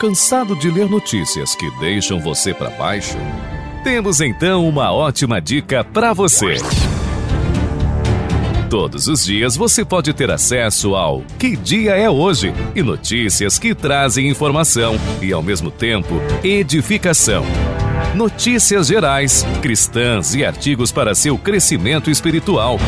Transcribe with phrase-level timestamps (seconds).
[0.00, 3.18] Cansado de ler notícias que deixam você para baixo?
[3.84, 6.56] Temos então uma ótima dica para você.
[8.70, 13.74] Todos os dias você pode ter acesso ao Que Dia é Hoje e notícias que
[13.74, 17.44] trazem informação e, ao mesmo tempo, edificação.
[18.14, 22.78] Notícias gerais, cristãs e artigos para seu crescimento espiritual.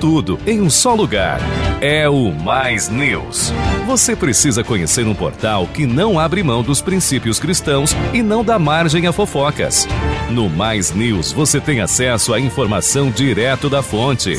[0.00, 1.38] Tudo em um só lugar.
[1.82, 3.52] É o Mais News.
[3.86, 8.58] Você precisa conhecer um portal que não abre mão dos princípios cristãos e não dá
[8.58, 9.86] margem a fofocas.
[10.30, 14.38] No Mais News você tem acesso à informação direto da fonte.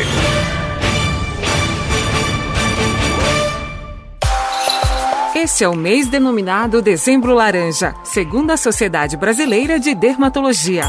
[5.36, 10.86] Esse é o mês denominado Dezembro Laranja, segundo a Sociedade Brasileira de Dermatologia.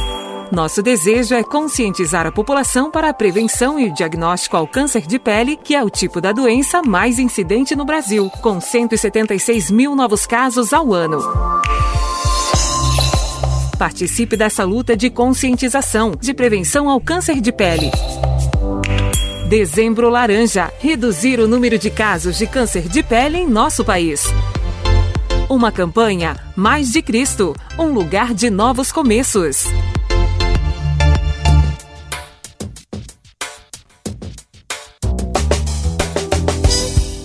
[0.53, 5.19] Nosso desejo é conscientizar a população para a prevenção e o diagnóstico ao câncer de
[5.19, 10.27] pele, que é o tipo da doença mais incidente no Brasil, com 176 mil novos
[10.27, 11.20] casos ao ano.
[13.78, 17.91] Participe dessa luta de conscientização, de prevenção ao câncer de pele.
[19.48, 24.27] Dezembro Laranja reduzir o número de casos de câncer de pele em nosso país.
[25.48, 29.66] Uma campanha Mais de Cristo um lugar de novos começos.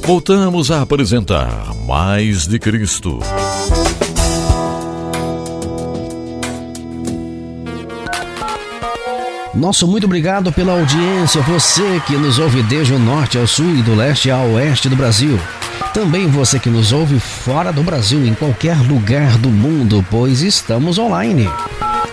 [0.07, 3.19] Voltamos a apresentar Mais de Cristo.
[9.53, 13.81] Nosso muito obrigado pela audiência, você que nos ouve desde o norte ao sul e
[13.81, 15.37] do leste ao oeste do Brasil.
[15.93, 20.97] Também você que nos ouve fora do Brasil, em qualquer lugar do mundo, pois estamos
[20.97, 21.49] online.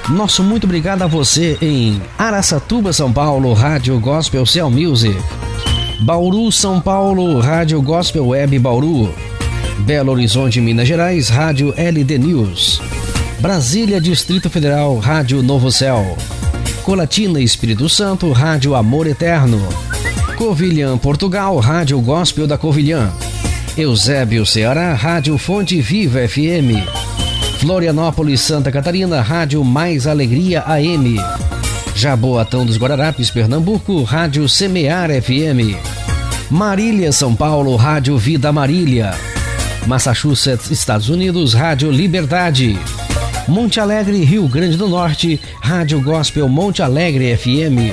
[0.08, 5.16] Nosso muito obrigado a você em Araçatuba, São Paulo, Rádio Gospel Cell Music.
[6.04, 9.14] Bauru, São Paulo, Rádio Gospel Web Bauru.
[9.86, 12.78] Belo Horizonte, Minas Gerais, Rádio LD News.
[13.40, 16.14] Brasília, Distrito Federal, Rádio Novo Céu.
[16.82, 19.58] Colatina, Espírito Santo, Rádio Amor Eterno.
[20.36, 23.10] Covilhã, Portugal, Rádio Gospel da Covilhã.
[23.74, 26.84] Eusébio, Ceará, Rádio Fonte Viva FM.
[27.60, 31.16] Florianópolis, Santa Catarina, Rádio Mais Alegria AM.
[31.96, 35.93] Jaboatão dos Guararapes, Pernambuco, Rádio Semear FM.
[36.54, 39.12] Marília, São Paulo, Rádio Vida Marília.
[39.88, 42.78] Massachusetts, Estados Unidos, Rádio Liberdade.
[43.48, 47.90] Monte Alegre, Rio Grande do Norte, Rádio Gospel Monte Alegre FM.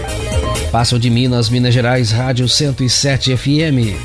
[0.72, 3.98] Passo de Minas, Minas Gerais, Rádio 107 FM.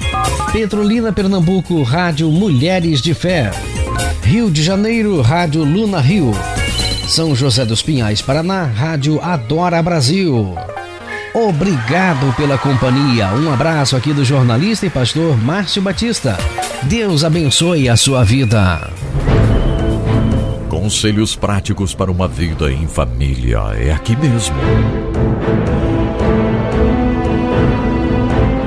[0.51, 3.51] Petrolina, Pernambuco, Rádio Mulheres de Fé.
[4.23, 6.33] Rio de Janeiro, Rádio Luna Rio.
[7.07, 10.57] São José dos Pinhais, Paraná, Rádio Adora Brasil.
[11.39, 13.27] Obrigado pela companhia.
[13.35, 16.39] Um abraço aqui do jornalista e pastor Márcio Batista.
[16.85, 18.91] Deus abençoe a sua vida.
[20.71, 24.57] Conselhos práticos para uma vida em família é aqui mesmo.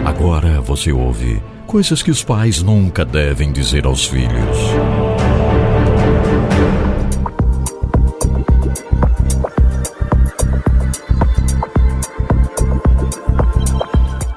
[0.05, 4.57] Agora você ouve coisas que os pais nunca devem dizer aos filhos.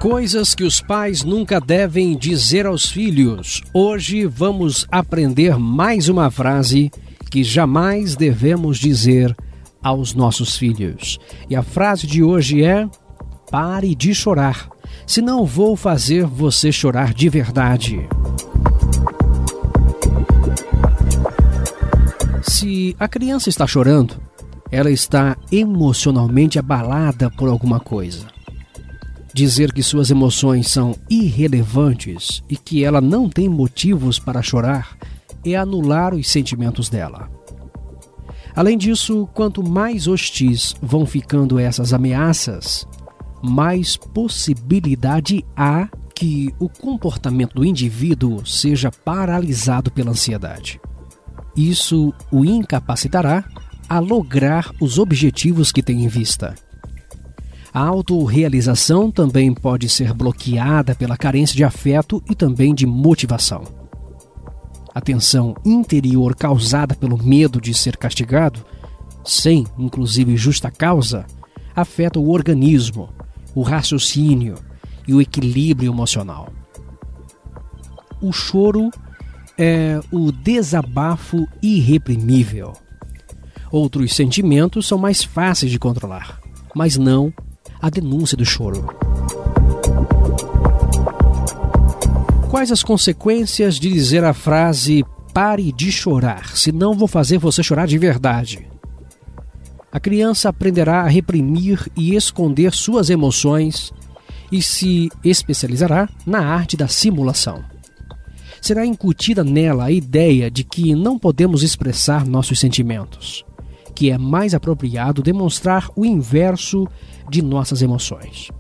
[0.03, 3.63] Coisas que os pais nunca devem dizer aos filhos.
[3.73, 6.91] Hoje vamos aprender mais uma frase
[7.31, 9.33] que jamais devemos dizer
[9.81, 11.21] aos nossos filhos.
[11.49, 12.91] E a frase de hoje é:
[13.49, 14.69] pare de chorar,
[15.07, 18.01] senão vou fazer você chorar de verdade.
[22.43, 24.21] Se a criança está chorando,
[24.69, 28.42] ela está emocionalmente abalada por alguma coisa.
[29.35, 34.97] Dizer que suas emoções são irrelevantes e que ela não tem motivos para chorar
[35.45, 37.31] é anular os sentimentos dela.
[38.55, 42.87] Além disso, quanto mais hostis vão ficando essas ameaças,
[43.43, 50.79] mais possibilidade há que o comportamento do indivíduo seja paralisado pela ansiedade.
[51.57, 53.45] Isso o incapacitará
[53.89, 56.55] a lograr os objetivos que tem em vista.
[57.75, 63.65] A autorrealização também pode ser bloqueada pela carência de afeto e também de motivação.
[64.95, 68.65] a tensão interior causada pelo medo de ser castigado,
[69.25, 71.25] sem inclusive justa causa,
[71.75, 73.09] afeta o organismo,
[73.55, 74.57] o raciocínio
[75.07, 76.53] e o equilíbrio emocional.
[78.21, 78.91] O choro
[79.59, 82.73] é o desabafo irreprimível.
[83.71, 86.39] Outros sentimentos são mais fáceis de controlar,
[86.75, 87.33] mas não
[87.83, 88.87] a denúncia do choro.
[92.49, 97.89] Quais as consequências de dizer a frase pare de chorar, senão vou fazer você chorar
[97.89, 98.69] de verdade?
[99.91, 103.93] A criança aprenderá a reprimir e esconder suas emoções
[104.53, 107.65] e se especializará na arte da simulação.
[108.61, 113.45] Será incutida nela a ideia de que não podemos expressar nossos sentimentos,
[113.93, 116.87] que é mais apropriado demonstrar o inverso
[117.33, 118.51] de nossas emoções.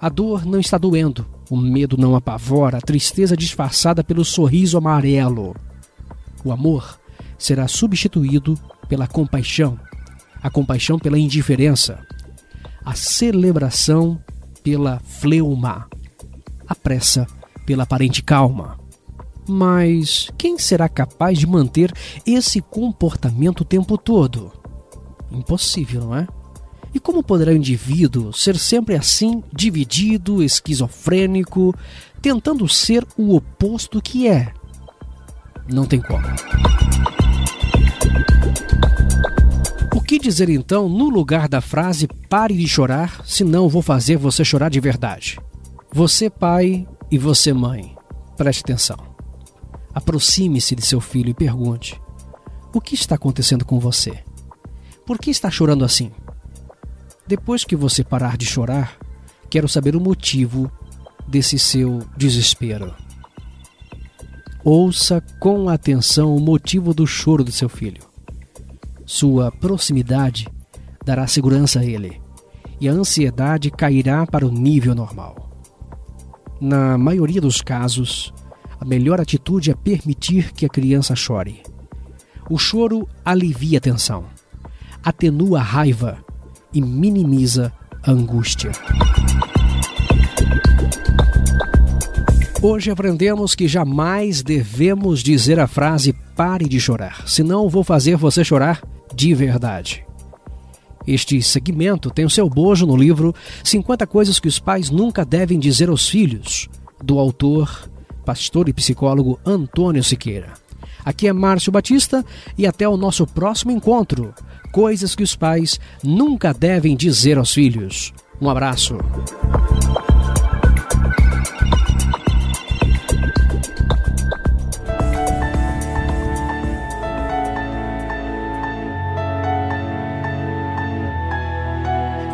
[0.00, 5.54] A dor não está doendo, o medo não apavora, a tristeza disfarçada pelo sorriso amarelo.
[6.42, 6.98] O amor
[7.38, 8.58] será substituído
[8.88, 9.78] pela compaixão,
[10.42, 12.00] a compaixão pela indiferença,
[12.84, 14.18] a celebração
[14.62, 15.86] pela fleuma,
[16.66, 17.26] a pressa
[17.66, 18.78] pela aparente calma.
[19.46, 21.92] Mas quem será capaz de manter
[22.26, 24.50] esse comportamento o tempo todo?
[25.30, 26.26] Impossível, não é?
[26.94, 31.74] E como poderá o indivíduo ser sempre assim, dividido, esquizofrênico,
[32.22, 34.54] tentando ser o oposto que é?
[35.68, 36.24] Não tem como.
[39.92, 44.44] O que dizer então no lugar da frase pare de chorar, senão vou fazer você
[44.44, 45.40] chorar de verdade?
[45.92, 47.96] Você, pai, e você, mãe,
[48.36, 48.98] preste atenção.
[49.92, 52.00] Aproxime-se de seu filho e pergunte:
[52.72, 54.22] O que está acontecendo com você?
[55.06, 56.12] Por que está chorando assim?
[57.26, 58.98] Depois que você parar de chorar,
[59.48, 60.70] quero saber o motivo
[61.26, 62.94] desse seu desespero.
[64.62, 68.02] Ouça com atenção o motivo do choro do seu filho.
[69.06, 70.48] Sua proximidade
[71.04, 72.20] dará segurança a ele
[72.80, 75.50] e a ansiedade cairá para o nível normal.
[76.60, 78.32] Na maioria dos casos,
[78.80, 81.62] a melhor atitude é permitir que a criança chore.
[82.48, 84.24] O choro alivia a tensão,
[85.02, 86.23] atenua a raiva
[86.74, 87.72] e minimiza
[88.02, 88.72] a angústia.
[92.60, 98.42] Hoje aprendemos que jamais devemos dizer a frase pare de chorar, senão vou fazer você
[98.42, 98.82] chorar
[99.14, 100.04] de verdade.
[101.06, 105.58] Este segmento tem o seu bojo no livro 50 Coisas que os Pais Nunca Devem
[105.58, 106.68] Dizer aos Filhos,
[107.02, 107.88] do autor,
[108.24, 110.54] pastor e psicólogo Antônio Siqueira.
[111.04, 112.24] Aqui é Márcio Batista
[112.56, 114.32] e até o nosso próximo encontro
[114.74, 118.12] coisas que os pais nunca devem dizer aos filhos.
[118.40, 118.98] Um abraço.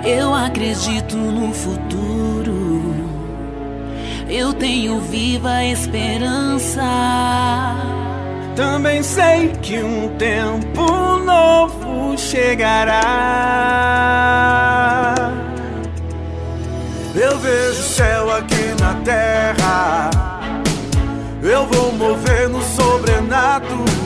[0.03, 2.95] Eu acredito no futuro.
[4.31, 6.81] Eu tenho viva esperança.
[8.61, 13.01] Também sei que um tempo novo chegará.
[17.15, 20.11] Eu vejo o céu aqui na terra.
[21.43, 24.00] Eu vou mover no sobrenatural.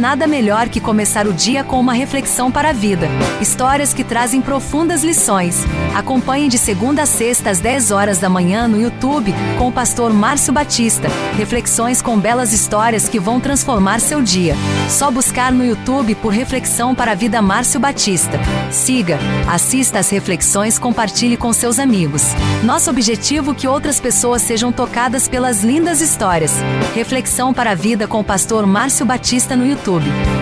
[0.00, 3.06] Nada melhor que começar o dia com uma reflexão para a vida.
[3.38, 5.62] Histórias que trazem profundas lições.
[5.94, 10.10] Acompanhe de segunda a sexta às 10 horas da manhã no YouTube com o pastor
[10.10, 11.08] Márcio Batista.
[11.36, 14.56] Reflexões com belas histórias que vão transformar seu dia.
[14.88, 18.40] Só buscar no YouTube por Reflexão para a Vida Márcio Batista.
[18.70, 22.22] Siga, assista às reflexões, compartilhe com seus amigos.
[22.64, 26.54] Nosso objetivo é que outras pessoas sejam tocadas pelas lindas histórias.
[26.94, 29.89] Reflexão para a Vida com o pastor Márcio Batista no YouTube.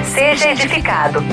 [0.04, 1.24] Seja edificado.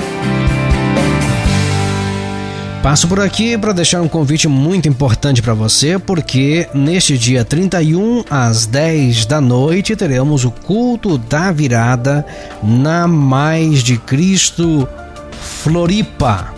[2.82, 8.24] Passo por aqui para deixar um convite muito importante para você, porque neste dia 31
[8.30, 12.24] às 10 da noite teremos o culto da virada
[12.62, 14.88] na Mais de Cristo
[15.32, 16.54] Floripa.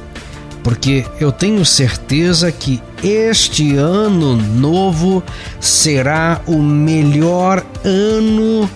[0.63, 5.23] Porque eu tenho certeza que este ano novo
[5.59, 8.69] será o melhor ano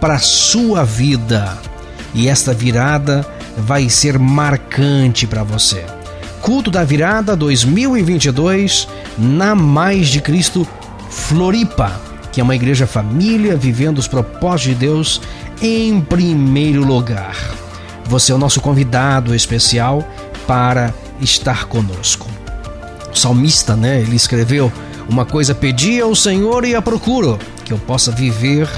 [0.00, 1.56] para sua vida.
[2.14, 3.26] E esta virada
[3.56, 5.84] vai ser marcante para você.
[6.40, 10.66] Culto da Virada 2022 na Mais de Cristo
[11.08, 11.92] Floripa,
[12.32, 15.20] que é uma igreja família vivendo os propósitos de Deus
[15.60, 17.36] em primeiro lugar.
[18.06, 20.06] Você é o nosso convidado especial
[20.46, 22.28] para estar conosco.
[23.12, 24.72] O salmista, né, ele escreveu:
[25.08, 28.68] Uma coisa pedi ao Senhor e a procuro, que eu possa viver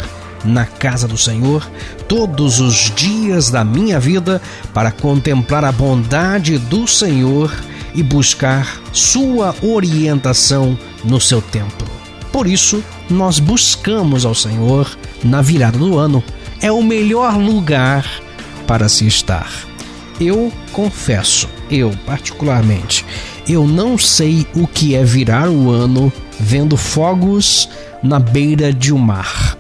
[0.45, 1.69] na casa do Senhor
[2.09, 4.41] todos os dias da minha vida
[4.73, 7.53] para contemplar a bondade do Senhor
[7.95, 11.87] e buscar sua orientação no seu templo.
[12.33, 14.91] Por isso, nós buscamos ao Senhor
[15.23, 16.23] na virada do ano.
[16.61, 18.05] É o melhor lugar
[18.67, 19.51] para se estar.
[20.21, 23.05] Eu confesso, eu particularmente,
[23.49, 27.69] eu não sei o que é virar o ano vendo fogos
[28.03, 29.57] na beira de um mar.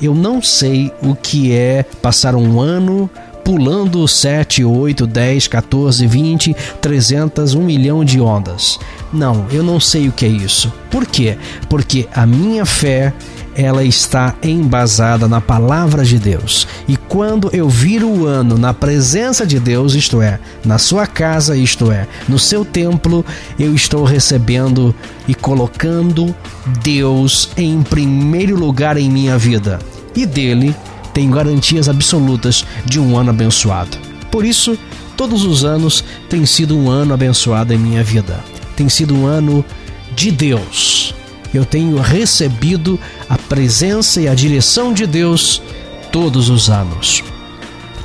[0.00, 3.10] Eu não sei o que é passar um ano
[3.44, 8.78] pulando 7, 8, 10, 14, 20, 300, 1 milhão de ondas.
[9.10, 10.70] Não, eu não sei o que é isso.
[10.90, 11.38] Por quê?
[11.68, 13.14] Porque a minha fé
[13.58, 16.68] ela está embasada na palavra de Deus.
[16.86, 21.56] E quando eu viro o ano na presença de Deus, isto é, na sua casa,
[21.56, 23.26] isto é, no seu templo,
[23.58, 24.94] eu estou recebendo
[25.26, 26.32] e colocando
[26.84, 29.80] Deus em primeiro lugar em minha vida.
[30.14, 30.72] E dele
[31.12, 33.98] tenho garantias absolutas de um ano abençoado.
[34.30, 34.78] Por isso,
[35.16, 38.38] todos os anos tem sido um ano abençoado em minha vida.
[38.76, 39.64] Tem sido um ano
[40.14, 41.17] de Deus
[41.52, 45.62] eu tenho recebido a presença e a direção de Deus
[46.12, 47.22] todos os anos.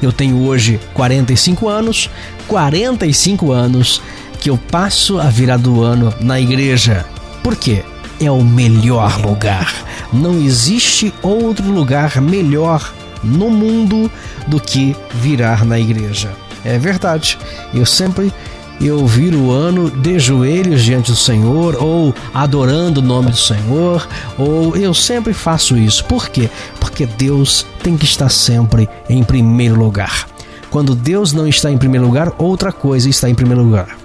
[0.01, 2.09] Eu tenho hoje 45 anos,
[2.47, 4.01] 45 anos
[4.39, 7.05] que eu passo a virada do ano na igreja.
[7.41, 7.83] Por quê?
[8.19, 9.73] É o melhor lugar.
[10.11, 14.11] Não existe outro lugar melhor no mundo
[14.47, 16.33] do que virar na igreja.
[16.65, 17.37] É verdade.
[17.73, 18.33] Eu sempre
[18.83, 24.05] eu viro o ano de joelhos diante do Senhor, ou adorando o nome do Senhor,
[24.37, 26.03] ou eu sempre faço isso.
[26.03, 26.49] Por quê?
[26.81, 30.27] Porque Deus tem que estar sempre em primeiro lugar.
[30.69, 33.97] Quando Deus não está em primeiro lugar, outra coisa está em primeiro lugar.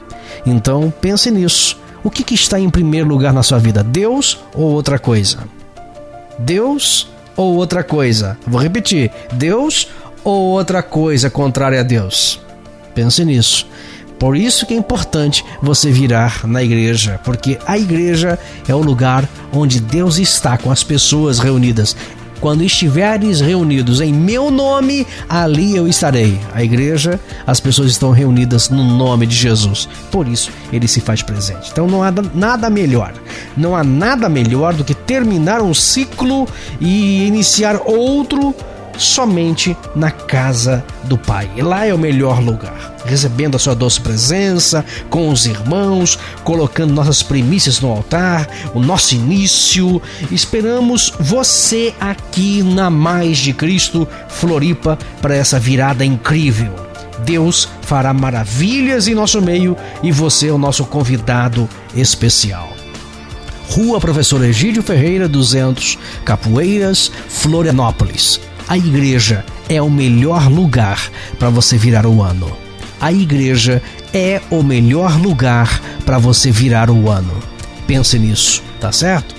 [0.47, 1.77] Então pense nisso.
[2.05, 3.83] O que, que está em primeiro lugar na sua vida?
[3.83, 5.39] Deus ou outra coisa?
[6.39, 8.39] Deus ou outra coisa?
[8.47, 9.89] Vou repetir: Deus
[10.23, 12.41] ou outra coisa contrária a Deus?
[12.95, 13.67] Pense nisso.
[14.19, 19.29] Por isso que é importante você virar na igreja, porque a igreja é o lugar
[19.53, 21.95] onde Deus está com as pessoas reunidas.
[22.41, 26.39] Quando estiveres reunidos em meu nome, ali eu estarei.
[26.55, 29.89] A igreja, as pessoas estão reunidas no nome de Jesus.
[30.11, 31.71] Por isso, ele se faz presente.
[31.73, 33.13] Então não há nada melhor.
[33.57, 36.47] Não há nada melhor do que terminar um ciclo
[36.81, 38.55] e iniciar outro
[38.99, 41.51] somente na casa do Pai.
[41.57, 42.97] E lá é o melhor lugar.
[43.05, 49.15] Recebendo a sua doce presença, com os irmãos, colocando nossas primícias no altar, o nosso
[49.15, 50.03] início.
[50.31, 56.75] Esperamos você aqui na Mais de Cristo Floripa para essa virada incrível.
[57.25, 62.79] Deus fará maravilhas em nosso meio e você é o nosso convidado especial.
[63.71, 68.41] Rua Professor Egídio Ferreira 200, Capoeiras, Florianópolis.
[68.69, 72.55] A igreja é o melhor lugar para você virar o ano.
[73.01, 73.83] A igreja
[74.13, 77.33] é o melhor lugar para você virar o ano.
[77.87, 79.35] Pense nisso, tá certo?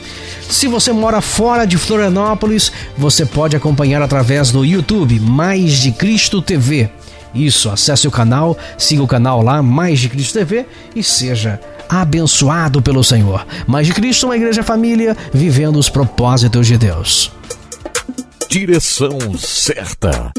[0.49, 6.41] Se você mora fora de Florianópolis, você pode acompanhar através do YouTube Mais de Cristo
[6.41, 6.89] TV.
[7.31, 12.81] Isso, acesse o canal, siga o canal lá, Mais de Cristo TV e seja abençoado
[12.81, 13.45] pelo Senhor.
[13.67, 17.31] Mais de Cristo, uma igreja família, vivendo os propósitos de Deus
[18.49, 20.33] Direção certa.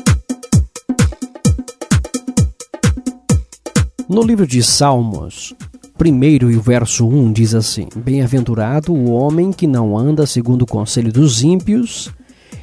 [4.08, 5.54] No livro de Salmos,
[5.96, 10.66] primeiro e o verso 1 diz assim: Bem-aventurado o homem que não anda segundo o
[10.66, 12.12] conselho dos ímpios,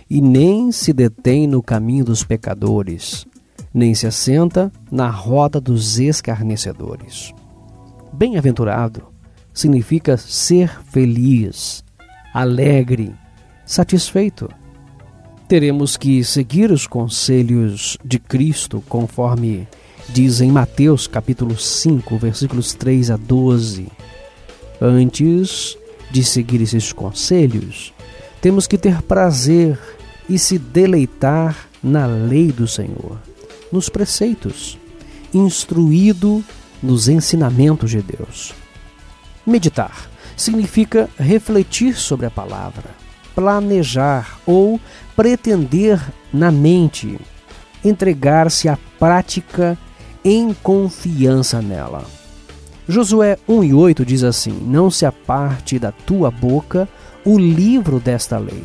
[0.10, 3.25] e nem se detém no caminho dos pecadores,
[3.74, 7.34] nem se assenta na roda dos escarnecedores.
[8.12, 9.01] Bem-aventurado
[9.54, 11.86] significa ser feliz,
[12.34, 13.16] alegre,
[13.66, 14.50] satisfeito.
[15.48, 19.66] Teremos que seguir os conselhos de Cristo conforme
[20.10, 23.88] diz em Mateus capítulo 5, versículos 3 a 12.
[24.81, 25.77] Antes
[26.12, 27.94] de seguir esses conselhos,
[28.42, 29.79] temos que ter prazer
[30.27, 33.18] e se deleitar na lei do Senhor,
[33.72, 34.77] nos preceitos,
[35.33, 36.44] instruído
[36.83, 38.53] nos ensinamentos de Deus.
[39.46, 42.90] Meditar significa refletir sobre a palavra,
[43.33, 44.77] planejar ou
[45.18, 46.00] pretender
[46.32, 47.20] na mente,
[47.84, 49.75] entregar-se à prática
[50.24, 52.06] em confiança nela.
[52.88, 56.88] Josué 1 e 8 diz assim: Não se aparte da tua boca
[57.25, 58.64] o livro desta lei.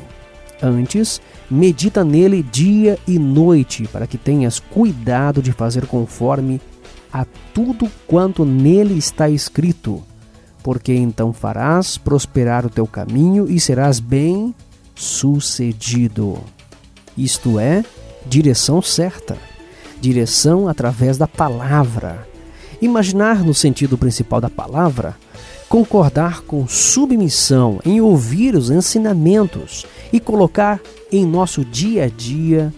[0.63, 6.61] Antes, medita nele dia e noite, para que tenhas cuidado de fazer conforme
[7.11, 10.03] a tudo quanto nele está escrito,
[10.63, 14.55] porque então farás prosperar o teu caminho e serás bem
[14.95, 16.39] sucedido.
[17.17, 17.85] Isto é,
[18.27, 19.37] direção certa
[20.03, 22.27] direção através da palavra.
[22.83, 25.17] Imaginar no sentido principal da palavra,
[25.69, 32.75] concordar com submissão em ouvir os ensinamentos e colocar em nosso dia a dia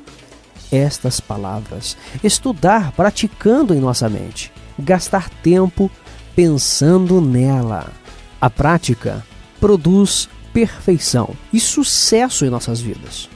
[0.71, 1.97] estas palavras.
[2.23, 5.91] Estudar praticando em nossa mente, gastar tempo
[6.37, 7.91] pensando nela.
[8.39, 9.25] A prática
[9.59, 13.29] produz perfeição e sucesso em nossas vidas.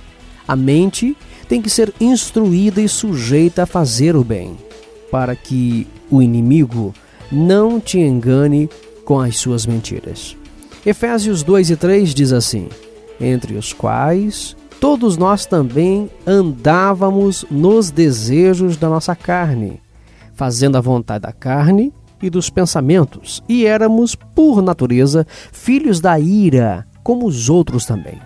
[0.47, 1.15] A mente
[1.49, 4.57] tem que ser instruída e sujeita a fazer o bem,
[5.11, 6.95] para que o inimigo
[7.31, 8.71] não te engane
[9.05, 10.37] com as suas mentiras.
[10.87, 12.69] Efésios 2 e 3 diz assim:
[13.21, 19.83] Entre os quais todos nós também andávamos nos desejos da nossa carne,
[20.35, 26.88] fazendo a vontade da carne e dos pensamentos, e éramos, por natureza, filhos da ira,
[27.09, 28.21] como os outros também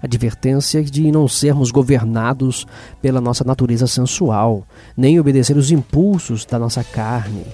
[0.00, 2.64] advertência de não sermos governados
[3.02, 4.64] pela nossa natureza sensual,
[4.96, 7.44] nem obedecer os impulsos da nossa carne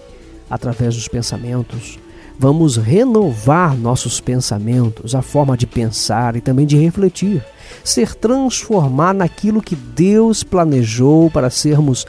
[0.50, 1.98] através dos pensamentos.
[2.38, 7.42] Vamos renovar nossos pensamentos, a forma de pensar e também de refletir,
[7.82, 12.06] ser transformar naquilo que Deus planejou para sermos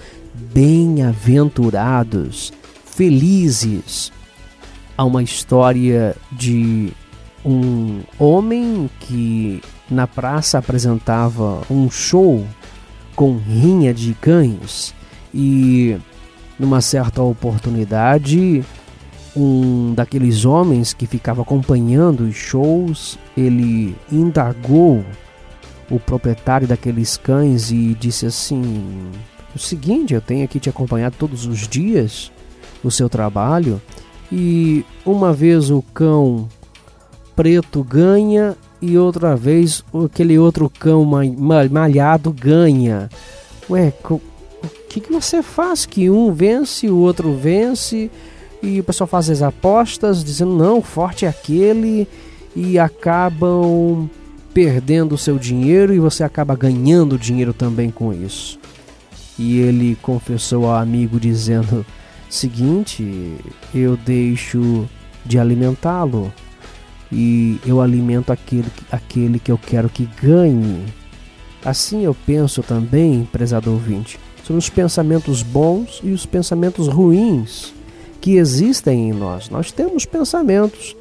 [0.54, 2.52] bem-aventurados,
[2.84, 4.12] felizes.
[4.98, 6.92] Há uma história de
[7.46, 12.46] um homem que na praça apresentava um show
[13.16, 14.94] com rinha de cães
[15.34, 15.98] e
[16.58, 18.64] numa certa oportunidade
[19.36, 25.04] um daqueles homens que ficava acompanhando os shows, ele indagou
[25.90, 29.10] o proprietário daqueles cães e disse assim:
[29.56, 32.32] "O seguinte, eu tenho aqui te acompanhado todos os dias
[32.84, 33.82] no seu trabalho
[34.32, 36.48] e uma vez o cão
[37.42, 41.04] preto ganha e outra vez aquele outro cão
[41.70, 43.10] malhado ganha.
[43.68, 44.22] Ué, o
[44.88, 45.84] que, que você faz?
[45.84, 48.12] Que um vence, o outro vence,
[48.62, 52.08] e o pessoal faz as apostas dizendo não, forte é aquele,
[52.56, 54.08] e acabam
[54.54, 58.60] perdendo o seu dinheiro e você acaba ganhando dinheiro também com isso.
[59.40, 61.84] E ele confessou ao amigo dizendo:
[62.30, 63.36] seguinte,
[63.74, 64.88] eu deixo
[65.26, 66.32] de alimentá-lo
[67.12, 70.86] e eu alimento aquele, aquele que eu quero que ganhe.
[71.64, 77.74] Assim eu penso também, prezado ouvinte, sobre os pensamentos bons e os pensamentos ruins
[78.20, 79.50] que existem em nós.
[79.50, 80.96] Nós temos pensamentos.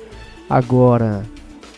[0.49, 1.25] Agora,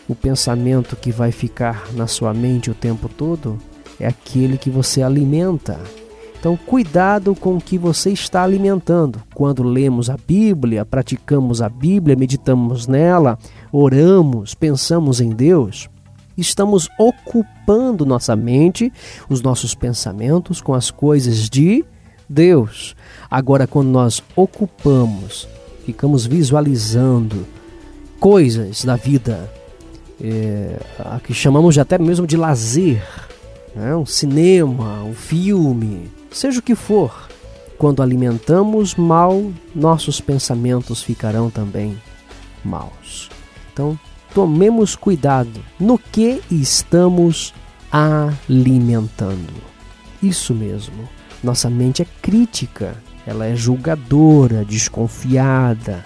[0.07, 3.57] o pensamento que vai ficar na sua mente o tempo todo
[3.99, 5.79] é aquele que você alimenta.
[6.43, 9.23] Então, cuidado com o que você está alimentando.
[9.33, 13.39] Quando lemos a Bíblia, praticamos a Bíblia, meditamos nela,
[13.71, 15.89] oramos, pensamos em Deus,
[16.37, 18.91] estamos ocupando nossa mente,
[19.29, 21.85] os nossos pensamentos com as coisas de
[22.27, 22.93] Deus.
[23.31, 25.47] Agora, quando nós ocupamos,
[25.85, 27.47] ficamos visualizando
[28.19, 29.49] coisas da vida,
[30.21, 33.01] é, a que chamamos até mesmo de lazer,
[33.73, 33.95] né?
[33.95, 37.29] um cinema, um filme, Seja o que for,
[37.77, 41.97] quando alimentamos mal, nossos pensamentos ficarão também
[42.65, 43.29] maus.
[43.71, 43.97] Então,
[44.33, 47.53] tomemos cuidado no que estamos
[47.89, 49.53] alimentando.
[50.21, 51.07] Isso mesmo,
[51.41, 56.03] nossa mente é crítica ela é julgadora, desconfiada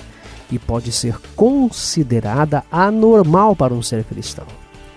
[0.52, 4.46] e pode ser considerada anormal para um ser cristão.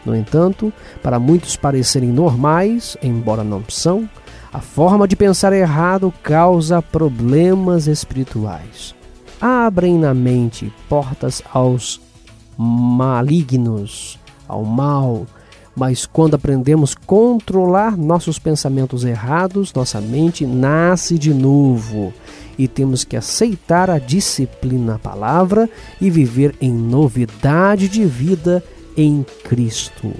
[0.05, 4.09] No entanto, para muitos parecerem normais, embora não são,
[4.53, 8.95] a forma de pensar errado causa problemas espirituais.
[9.41, 12.01] Abrem na mente portas aos
[12.59, 15.27] malignos, ao mal,
[15.75, 22.13] mas quando aprendemos a controlar nossos pensamentos errados, nossa mente nasce de novo
[22.59, 28.63] e temos que aceitar a disciplina, palavra e viver em novidade de vida
[28.97, 30.13] em Cristo.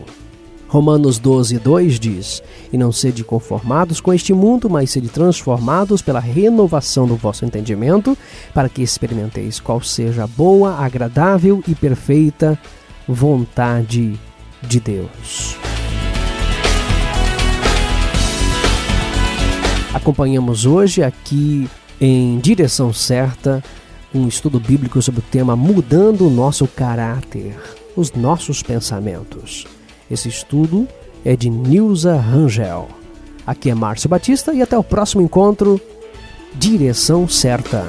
[0.71, 6.21] Romanos 12, 2 diz: E não sede conformados com este mundo, mas sede transformados pela
[6.21, 8.17] renovação do vosso entendimento,
[8.55, 12.57] para que experimenteis qual seja a boa, agradável e perfeita
[13.09, 14.17] vontade
[14.63, 15.57] de Deus.
[19.93, 21.69] Acompanhamos hoje aqui
[22.01, 23.61] em Direção Certa
[24.15, 27.57] um estudo bíblico sobre o tema Mudando o Nosso Caráter,
[27.97, 29.67] os Nossos Pensamentos.
[30.11, 30.89] Esse estudo
[31.25, 32.89] é de Nilza Rangel.
[33.47, 35.81] Aqui é Márcio Batista e até o próximo encontro.
[36.55, 37.87] Direção certa.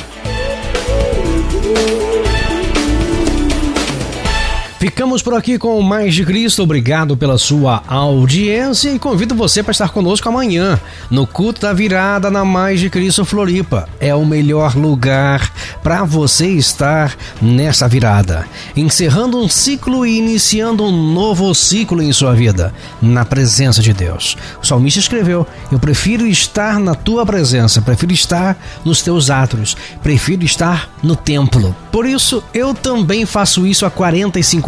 [4.82, 6.63] Ficamos por aqui com Mais de Cristo.
[6.63, 12.32] Obrigado pela sua audiência e convido você para estar conosco amanhã no culto da virada
[12.32, 13.88] na Mais de Cristo Floripa.
[14.00, 21.13] É o melhor lugar para você estar nessa virada, encerrando um ciclo e iniciando um
[21.13, 24.36] novo ciclo em sua vida, na presença de Deus.
[24.63, 30.44] O salmista escreveu: Eu prefiro estar na tua presença, prefiro estar nos teus atos, prefiro
[30.44, 31.76] estar no templo.
[31.91, 33.91] Por isso, eu também faço isso há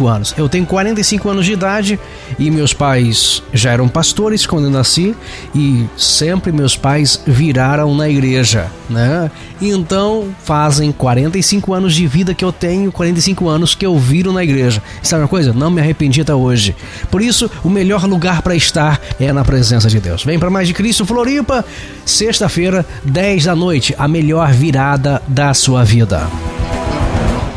[0.04, 0.34] 45 anos.
[0.36, 2.00] Eu tenho 45 anos de idade
[2.38, 5.14] e meus pais já eram pastores quando eu nasci
[5.54, 9.30] e sempre meus pais viraram na igreja, né?
[9.60, 14.42] Então fazem 45 anos de vida que eu tenho, 45 anos que eu viro na
[14.44, 14.82] igreja.
[15.02, 15.52] Sabe uma coisa?
[15.52, 16.74] Não me arrependi até hoje.
[17.10, 20.24] Por isso, o melhor lugar para estar é na presença de Deus.
[20.24, 21.64] Vem para mais de Cristo Floripa,
[22.04, 26.28] sexta-feira, 10 da noite, a melhor virada da sua vida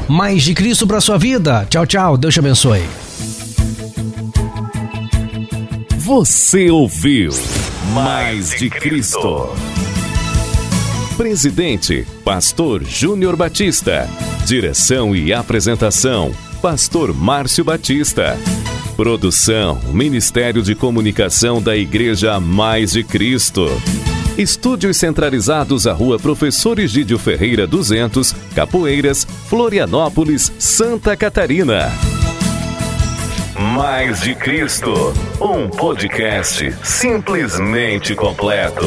[0.07, 1.65] mais de Cristo para sua vida.
[1.69, 2.17] Tchau, tchau.
[2.17, 2.83] Deus te abençoe.
[5.97, 7.31] Você ouviu
[7.93, 9.49] Mais de Cristo.
[11.17, 14.07] Presidente, Pastor Júnior Batista.
[14.45, 18.37] Direção e apresentação, Pastor Márcio Batista.
[18.95, 23.67] Produção, Ministério de Comunicação da Igreja Mais de Cristo.
[24.37, 31.91] Estúdios centralizados à rua Professor Egídio Ferreira 200, Capoeiras, Florianópolis, Santa Catarina.
[33.75, 34.93] Mais de Cristo,
[35.41, 38.85] um podcast simplesmente completo.